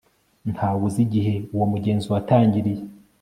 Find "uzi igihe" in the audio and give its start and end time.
0.87-1.33